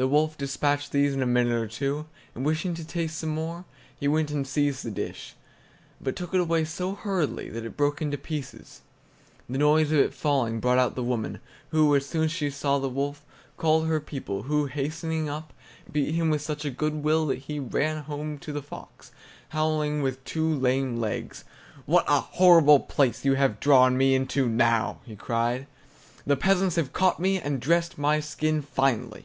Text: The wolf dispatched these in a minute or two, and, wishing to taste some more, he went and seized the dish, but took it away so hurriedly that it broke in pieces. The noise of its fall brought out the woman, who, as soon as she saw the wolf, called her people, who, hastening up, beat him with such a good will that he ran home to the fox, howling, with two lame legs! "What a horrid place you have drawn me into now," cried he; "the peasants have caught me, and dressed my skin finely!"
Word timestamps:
The 0.00 0.06
wolf 0.06 0.38
dispatched 0.38 0.92
these 0.92 1.12
in 1.12 1.24
a 1.24 1.26
minute 1.26 1.60
or 1.60 1.66
two, 1.66 2.06
and, 2.32 2.46
wishing 2.46 2.72
to 2.74 2.84
taste 2.86 3.18
some 3.18 3.30
more, 3.30 3.64
he 3.98 4.06
went 4.06 4.30
and 4.30 4.46
seized 4.46 4.84
the 4.84 4.92
dish, 4.92 5.34
but 6.00 6.14
took 6.14 6.32
it 6.32 6.38
away 6.38 6.66
so 6.66 6.94
hurriedly 6.94 7.48
that 7.50 7.64
it 7.64 7.76
broke 7.76 8.00
in 8.00 8.12
pieces. 8.18 8.82
The 9.50 9.58
noise 9.58 9.90
of 9.90 9.98
its 9.98 10.16
fall 10.16 10.48
brought 10.52 10.78
out 10.78 10.94
the 10.94 11.02
woman, 11.02 11.40
who, 11.70 11.96
as 11.96 12.06
soon 12.06 12.26
as 12.26 12.30
she 12.30 12.48
saw 12.48 12.78
the 12.78 12.88
wolf, 12.88 13.24
called 13.56 13.88
her 13.88 13.98
people, 13.98 14.44
who, 14.44 14.66
hastening 14.66 15.28
up, 15.28 15.52
beat 15.90 16.14
him 16.14 16.30
with 16.30 16.42
such 16.42 16.64
a 16.64 16.70
good 16.70 17.02
will 17.02 17.26
that 17.26 17.38
he 17.38 17.58
ran 17.58 18.04
home 18.04 18.38
to 18.38 18.52
the 18.52 18.62
fox, 18.62 19.10
howling, 19.48 20.00
with 20.00 20.24
two 20.24 20.48
lame 20.48 21.00
legs! 21.00 21.42
"What 21.86 22.04
a 22.06 22.20
horrid 22.20 22.88
place 22.88 23.24
you 23.24 23.34
have 23.34 23.58
drawn 23.58 23.96
me 23.98 24.14
into 24.14 24.48
now," 24.48 24.98
cried 25.18 25.62
he; 25.62 25.66
"the 26.24 26.36
peasants 26.36 26.76
have 26.76 26.92
caught 26.92 27.18
me, 27.18 27.40
and 27.40 27.58
dressed 27.60 27.98
my 27.98 28.20
skin 28.20 28.62
finely!" 28.62 29.24